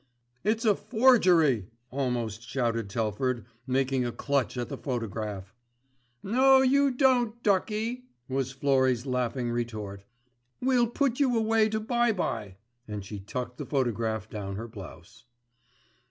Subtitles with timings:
[0.43, 5.53] "It's a forgery," almost shouted Telford, making a clutch at the photograph.
[6.23, 10.03] "No you don't, ducky," was Florrie's laughing retort.
[10.59, 12.55] "We'll put you away to bye bye,"
[12.87, 15.25] and she tucked the photograph down her blouse.